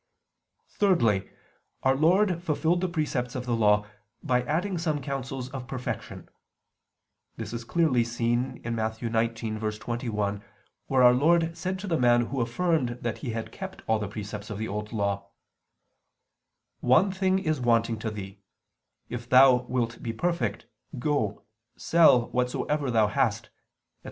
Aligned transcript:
Thirdly, 0.67 1.29
Our 1.83 1.95
Lord 1.95 2.41
fulfilled 2.41 2.81
the 2.81 2.89
precepts 2.89 3.35
of 3.35 3.45
the 3.45 3.55
Law, 3.55 3.85
by 4.23 4.41
adding 4.45 4.79
some 4.79 4.99
counsels 4.99 5.49
of 5.51 5.67
perfection: 5.67 6.27
this 7.35 7.53
is 7.53 7.63
clearly 7.63 8.03
seen 8.03 8.61
in 8.63 8.73
Matt. 8.73 8.93
19:21, 8.95 10.41
where 10.87 11.03
Our 11.03 11.13
Lord 11.13 11.55
said 11.55 11.77
to 11.77 11.87
the 11.87 11.99
man 11.99 12.21
who 12.21 12.41
affirmed 12.41 12.97
that 13.01 13.19
he 13.19 13.29
had 13.33 13.51
kept 13.51 13.83
all 13.85 13.99
the 13.99 14.07
precepts 14.07 14.49
of 14.49 14.57
the 14.57 14.67
Old 14.67 14.91
Law: 14.91 15.29
"One 16.79 17.11
thing 17.11 17.37
is 17.37 17.61
wanting 17.61 17.99
to 17.99 18.09
thee: 18.09 18.41
If 19.07 19.29
thou 19.29 19.67
wilt 19.69 20.01
be 20.01 20.13
perfect, 20.13 20.65
go, 20.97 21.43
sell 21.77 22.31
whatsoever 22.31 22.89
thou 22.89 23.05
hast," 23.05 23.45
etc. 23.45 23.53